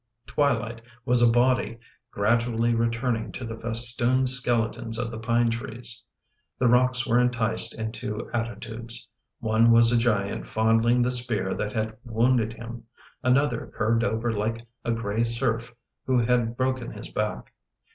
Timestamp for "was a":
1.05-1.31, 9.69-9.97